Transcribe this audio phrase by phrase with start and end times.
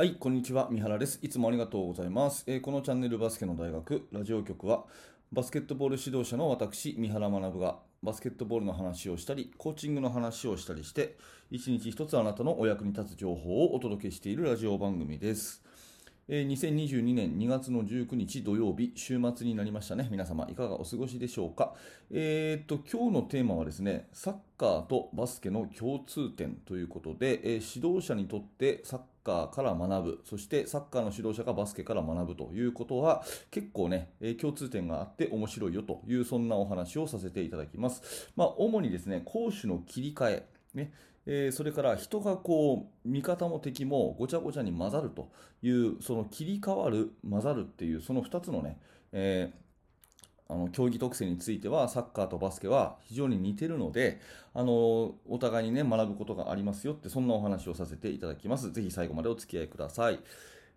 [0.00, 0.68] はい、こんにちは。
[0.70, 1.18] 三原です。
[1.20, 2.44] いつもありがとうございます。
[2.46, 4.86] えーこのチャンネルバスケの大学ラジオ局は、
[5.30, 11.18] バスケットボール指導者の私、三原学が、バスケットボールの話をしたり、コーチングの話をしたりして、
[11.50, 15.62] 一日一つあなたのお役に立つ情報をお届けしているラジオ番組です。
[16.28, 20.08] えー2022年2月の19日土曜日、週末になりましたね。
[20.10, 21.74] 皆様、いかがお過ごしでしょうか？
[22.10, 38.30] えーっと、今日のテーマはですね、サッカーとバスケの共通点ということで、えー指導者にとってサッッカーから学ぶ、そしてサッカーの指導者がバスケから学ぶということは、結構ね、え共通点があって面白いよという、そんなお話をさせていただきます。
[38.36, 40.92] まあ、主にですね、攻守の切り替え、ね、
[41.26, 45.30] えーそれから人がこう味方も敵もごちゃごちゃに混ざると
[45.62, 48.78] いうその切り替わる混ざるっていうその2つのね、
[49.12, 49.69] えー
[50.50, 54.20] あの競技特性についてはサッカーとバスケは非常に似てるので
[54.52, 58.72] あのお互いにね学ぶことがありますよってそんなお話をさせていただきます。
[58.72, 60.18] ぜひ最後までお付き合いください。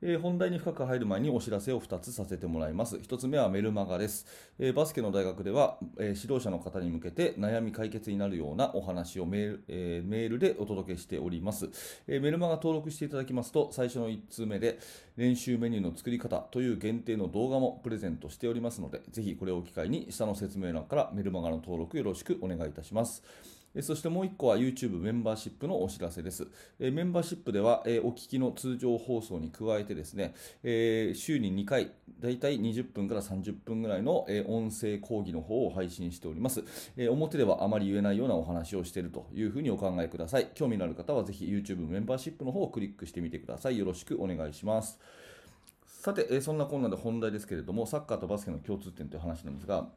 [0.06, 2.98] えー本題に深く入る前にお知らせを2つさせてもらいます。
[2.98, 4.26] 1つ目はメルマガです。
[4.60, 11.70] えーバスケの大学では、えー指導者の方に向けて悩み解決になるようなお話をメール,、えメールでお届けしております、
[12.06, 14.78] えメルマガ登録していただきますと、最初の1通目で
[15.16, 23.24] 練習メニューの作り方という限定の動画もプレゼントしておりますので、ぜひこれを機会に下の説明欄からメルマガの登録よろしくお願いいたします。
[23.82, 26.48] そしてもう1個は YouTube メンバーシップのお知らせです。
[26.80, 30.36] メンバーシップでは、お聞きの通常放送に加えてですね、
[31.16, 36.64] 週に2回、だいたい20分から30分ぐらいの、音声講義の方を配信しております、
[37.10, 40.52] 表ではあまり言えないようなお話をしているというふうにお考えください。
[40.54, 43.78] 興味のある方はぜひ YouTube メンバーシップの方をクリックしてみてください。
[43.80, 45.00] よろしくお願いします。
[45.86, 49.90] さて、そんなこんなで本題ですけれども、サッカーとバスケの共通点という話なんですが、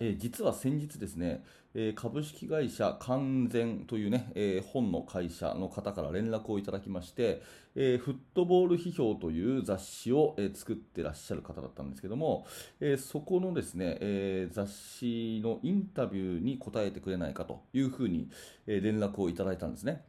[0.00, 7.42] えー実は先日ですね、えー株式会社完全というね、えー本の会社の方から連絡をいただきまして、
[7.76, 12.46] えフットボール批評という雑誌を、え作ってらっしゃる方だったんですけども、
[12.80, 18.30] えそこのですね、え雑誌のインタビューに答えてくれないかというふうに、
[18.66, 20.02] え連絡をいただいたんですね。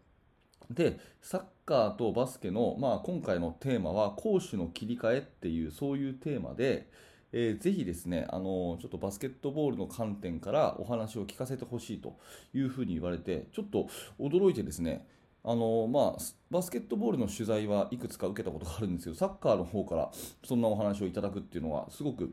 [0.70, 6.88] でサッカーとバスケの、まあ、今回のテーマは攻守の切り替えっていうそういうテーマで、
[7.34, 12.18] えーぜひですねあのちょっとバスケットボールの観点からお話を聞かせてほしいと
[12.54, 13.88] いうふうに言われてちょっと
[14.20, 15.08] 驚いてですね
[15.44, 16.22] あのまあ、
[16.52, 20.12] バスケットボールの取材はいくつか受けたことがあるんですけどサッカーの方から
[20.44, 22.32] そんなお話をいただくっていうのはすごく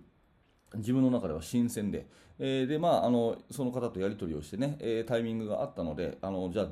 [0.74, 2.06] 自分の中では新鮮で、
[2.38, 6.68] えーでまあ、あのその方とやり取りをしてね、えータイミングがあったのであのじゃあ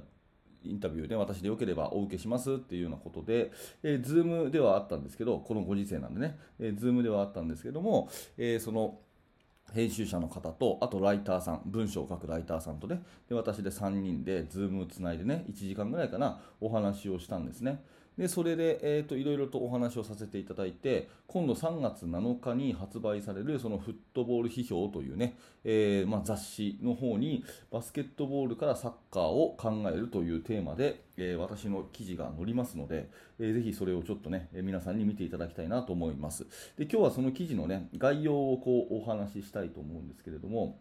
[0.71, 8.99] インタビューで私でよければお受けしますっていうようなことで、えー、ズームではあったんですけど、このご時世なんでね、えー、ズームではあったんですけども、えーその
[9.75, 17.83] 編集者の方と、あとライターさん、文章を書くライターさんとね、で私で3人で、ズームをつないでね、1時間ぐらいかな、お話をしたんですね。
[18.19, 36.47] で、それで、えー、といろいろとお話をさせていただいて、今度3月7日に発売される、そのフットボール批評というね、えーまあ、雑誌の方に、バスケットボールからサッカーを考えるというテーマで、えー私の記事が載りますので、えーぜひそれをちょっとね、皆さんに見ていただきたいなと思います。
[36.79, 40.79] で、今日はその記事のね、概要をこうお話ししたいと思うんですけれども、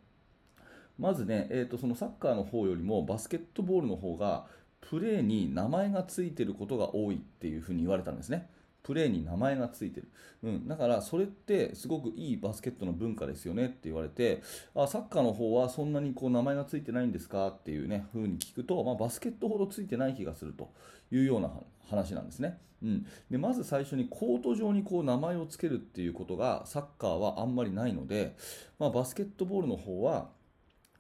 [0.98, 4.46] まずね、えー、とそのサッカーの方よりもバスケットボールの方が
[4.90, 8.50] プレーに名前がついてることが多いっていうふうに言われたんですね。
[8.84, 10.08] プレーに名前がついてる、
[10.44, 14.44] うん、だからそれってすごくいいバスケットの文化ですよねって言われて
[14.76, 20.72] あサッカーの方はそんなにこう名前がついてないんですかっていうね風に聞くと、まあ、バスケットほどついてない気がすると
[21.12, 21.50] いうような
[21.90, 28.36] 話なんですね、うん、でまず最初にコート上にこう名前をつけるっていうことがサッカーはあんまりないので、
[28.78, 30.30] まあ、バスケットボールの方は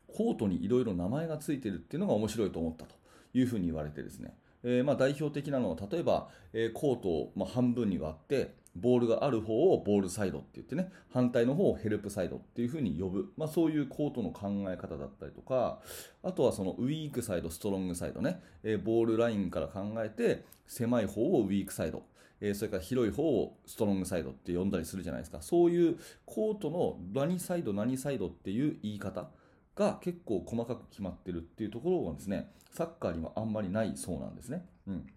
[0.07, 2.95] コートにいろいろ名前がついてるっていうのが面白いと思ったと。
[3.35, 15.79] いうふうに言われてですね、えーまあ代表的なのは例えば、えーコートをまあ半分に割ってボールがある方をボールサイドって言ってね反対の方をヘルプサイドっていうふうに呼ぶ、まあ、そういうコートの考え方だったりとか
[16.23, 22.03] あとはそのウィークサイドストロングサイドね、えーボールラインから考えて狭い方をウィークサイド。
[22.41, 25.41] えーそれから広い方をストロングサイドって呼んだりするじゃないですか。
[25.41, 29.29] そういうコートの何サイド何サイドっていう言い方
[29.75, 34.65] が結構細かく決まってるっていうところがですねサッカーにはあんまりないそうなんですね。
[34.87, 35.07] うん、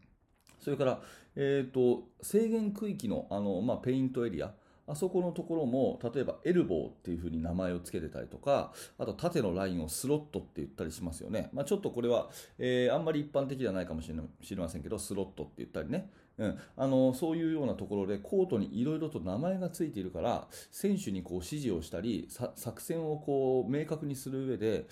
[0.60, 1.00] それから、
[1.36, 4.52] えー、と制限区域のあの、まあ、ペイントエリア
[4.86, 24.86] あそこのところも例えばエルボーっていう風に名前を付けてたりとかあと縦のラインをスロットって言ったりしますよね、まあ、ちょっとこれは、えーあんまり一般的ではないかもしれませんけどスロットって言ったりね、うん、あのそういうようなところでコートにいろいろと名前がついているから選手にこう指示をしたり作戦をこう明確にする上で、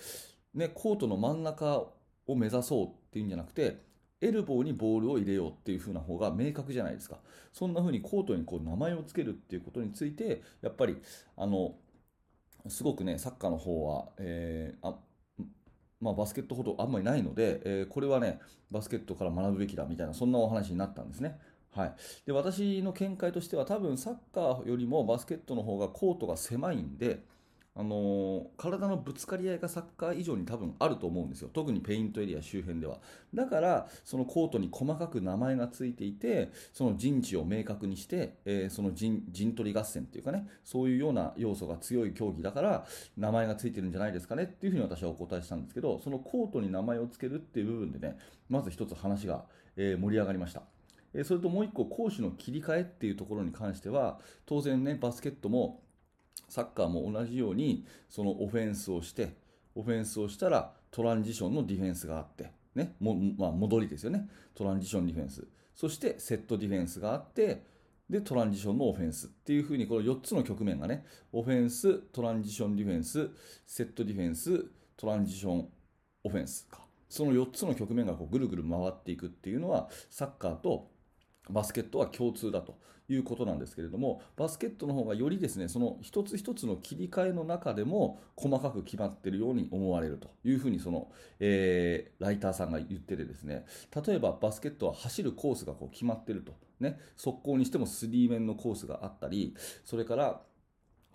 [0.53, 1.85] ね、コートの真ん中
[2.27, 3.87] を目指そうっていうんじゃなくて
[4.21, 7.19] エルボーにボールを入れようっていう風な方が明確じゃないですか。
[7.53, 10.97] そんな風にコートにこう名前を付けるっていうことについて、やっぱり、
[11.35, 11.75] あの、
[12.67, 14.97] すごくね、サッカーの方は、えー、あ
[15.99, 18.39] まあ、バスケットほどあんまりないので、えー、これはね、
[18.71, 21.39] バスケットから学ぶべきだみたいな、そんなお話になったんですね。
[21.71, 21.93] はい、
[22.25, 27.23] で私の見解としては、多分サッカーよりもバスケットの方がコートが狭いんで、
[27.79, 32.99] あの、体のぶつかり合いがサッカー以上に多分あると思うんですよ、特にペイントエリア周辺では。
[33.35, 48.17] だから、そのコートに細かく名前がついていて、その陣地を明確にして、えー、その陣陣取り合戦っていうかね、そういうような要素が強い競技だから、名前がついてるんじゃないですかねっていうふうに私はお答えしたんですけど、そのコートに名前を付けるっていう部分でね、
[48.49, 49.45] まず一つ話が、
[49.75, 50.63] え、盛り上がりました。
[51.23, 55.83] それともう一個、攻守の切り替えっていうところに関しては、当然ね、バスケットも
[56.57, 59.35] サッカーも同じようにそのオフェンスをして
[59.75, 64.27] オフェンスをしたらトランジションのディフェンスがあって、ねもまあ、戻りですよね。
[64.55, 65.47] トランジションディフェンス。
[65.75, 67.63] そしてセットディフェンスがあって
[68.09, 73.29] でトランジションのオフェンスっていうふうにこの4つの局面がねオフェンストランジションディフェンス
[73.67, 74.65] セットディフェンス
[74.95, 75.69] トランジション
[76.23, 76.79] オフェンスか。
[77.07, 80.89] その4つの局面がこうぐるぐる回っていくっていうのはサッカーと
[81.49, 82.77] バスケットは共通だと
[83.09, 91.09] いうことなんですけれども、バスケットの方がよりですね、その一つ一つの切り替えの中でも細かく決まっているように思われるというふうにその、
[91.39, 93.65] えー、ライターさんが言っててですね、
[94.05, 96.53] 例えばバスケットは走るコースがこう決まっていると。
[96.79, 100.41] ね、速攻にしてもスリー面のコースがあったり、それから、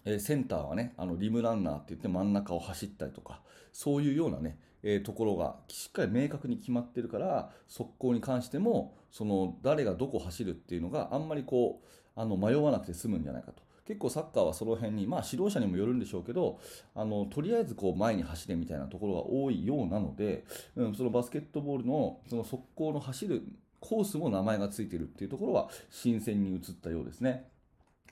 [0.05, 3.43] えセンターはね、あのリムランナーって言って真ん中を走ったりとか、
[3.73, 13.63] そういうようなね、えー、ところがしっかり明確に決まってるから速攻に関してもその誰がどこ走るっていうのがあんまりこうあの迷わなくて済むんじゃないかと。
[13.85, 16.61] 結構サッカーはその辺に、まあ、指導者にもよるんでしょうけど
[16.95, 20.45] あのとりあえずこう前に走れみたいなところが多いようなので、
[20.77, 23.43] うん、そのバスケットボールのその速攻の走る
[23.81, 27.49] コースも名前がついてるっていうところは新鮮に映ったようですね。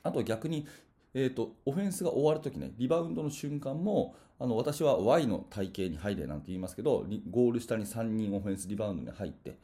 [0.02, 0.66] あと逆に
[1.14, 9.58] えーと、オフェンスが終わるときね、リバウンドの瞬間も、あの私は Y の体型に入れなんて言いますけど、ゴール下に3人オフェンスリバウンドに入って、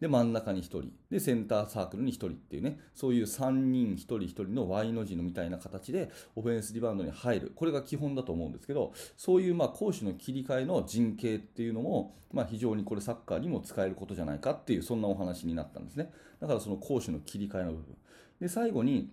[0.00, 7.52] で、真ん中に1人、で、センターサークルに1人っていうね、そういう3人1人1人の Y の字のみたいな形で、オフェンスリバウンドに入る。
[7.54, 16.12] これが基本だと思うんですけど、そういうまあ攻守の切り替えの陣形っていうのも、まあ、非常にこれサッカーにも使えることじゃないかっていう、そんなお話になったんですね。
[16.40, 17.96] だからその攻守の切り替えの部分。
[18.40, 19.10] で、最後に、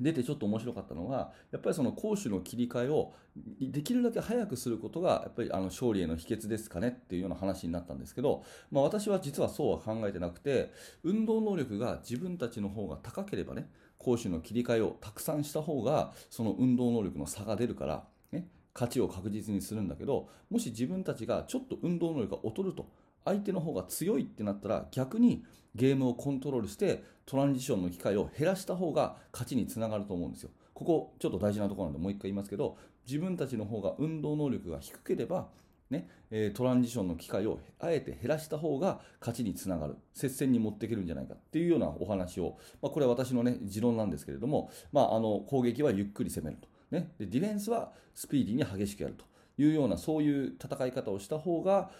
[0.00, 3.14] 出てちょっと面白かったのは、やっぱりその攻守の切り替えを
[3.60, 10.70] できるだけ早くすることが、やっぱりあの勝利への秘訣ですかねっていうような話になったんですけど、まあ、私は実はそうは考えてなくて、
[11.02, 13.68] 運動能力が自分たちの方が高ければね、
[13.98, 22.88] 攻守の切り替えをたくさんした方が、その運動能力の差が出るから、ね、勝ちを確実にするんだけど、もし自分たちがちょっと運動能力が劣ると、
[23.24, 25.44] 相手の方が強いってなったら逆に
[25.74, 30.50] ゲームをコントロールしてトランジションの機会を減らした方が勝ちにつながると思うんですよ。
[30.74, 32.76] ここちょっと大事なところなんでもう一回言いますけど
[33.06, 35.48] 自分たちの方が運動能力が低ければ
[35.90, 36.06] ね、
[36.54, 39.96] トランジションの機会をあえて減らした方が勝ちにつながる。
[40.12, 49.24] 接戦に持っていけるんじゃないかっていうようなお話を、まあ、これは私の、ね、持論なんですけれども、まあ、あの攻撃はゆっくり攻めると、ね、でディフェンスはスピーディーに激しくやると
[49.56, 51.90] いうようなそういう戦い方をした方が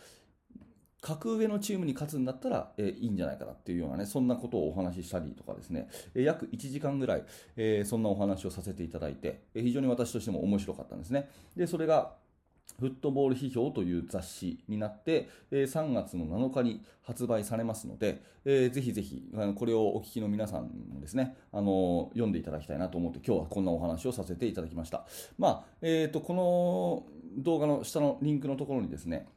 [1.00, 7.24] 格上のチームに勝つんだったら、えー、いいんじゃないかなっていうようなね、そんなことをお話ししたりとかですね、えー、約1時間ぐらい、
[7.56, 11.28] えー、そんなお話をさせていただいて、え非常に私としても面白かったんですね。
[11.56, 12.14] で、それが、
[12.78, 19.24] フットボール批評という雑誌になって、え3月の7日に発売されますので、えー、ぜひぜひ、
[19.56, 25.06] これをお聞きの皆さんもですね、あの読んでいただきたいなと思って、今日はこんなお話をさせていただきました。
[25.38, 29.28] まあ、えっ、と、この動画の下のリンクのところにですね、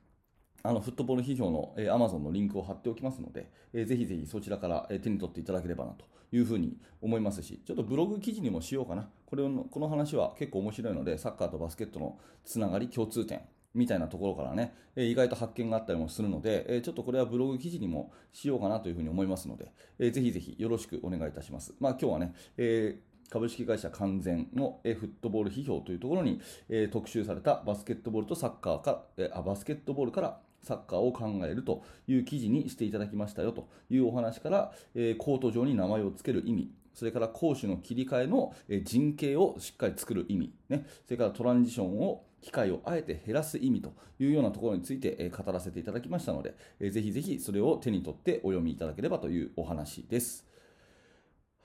[0.63, 9.09] あのフットボール批評の、えー、Amazon のリンクを貼っておきますので、えー、ぜひぜひそちらから、えー、手に取っていただければなというふうに思いますし、ちょっとブログ記事にもしようかな。
[9.25, 13.41] これのこの話は結構面白いので、サッカーとバスケットのつながり、共通点
[13.73, 21.73] みたいなところからね、えー、意外と発見があったりもするので、えー、ちょっとこれはブログ記事にもしようかなというふうに思いますので、えー、ぜひぜひよろしくお願いいたします。
[21.79, 38.53] まあ今日はね、えー株式会社完全の、えフットボール批評というところに、え特集されたバスケットボールとサッカーからえあバスケットボールからサッカーを考えるという記事にしていただきましたよというお話から、えー、コート上に名前を付ける意味、それから攻守の切り替えの
[38.83, 46.55] 陣形をしっかり作る意味、ね、それからトランジションを機会をあえて減らす意味というようなところについて語らせていただきましたので、
[46.89, 50.45] ぜひぜひそれを手に取ってお読みいただければというお話です。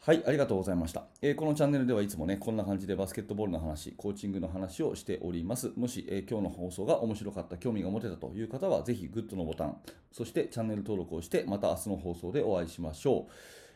[0.06, 5.72] はい、ありがとうございました、えーこのチャンネルではいつもね、こんな感じでバスケットボールの話、コーチングの話をしております。
[5.74, 9.76] もし、えー今日の放送が面白かった、興味が持てたという方は、ぜひグッドのボタン、
[10.12, 13.32] そしてチャンネル登録をして、また明日の放送でお会いしましょう。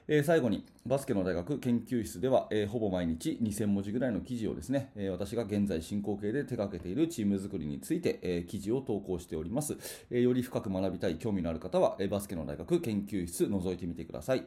[0.07, 9.77] えー最後に、バスケの大学研究室では、えほぼ毎日2000文字ぐらいの記事をですね、え私が現在進行形で手掛けているチーム作りについて、え記事を投稿しております、
[10.13, 14.47] えより深く学びたい、興味のある方は、えバスケの大学研究室覗いてみてください。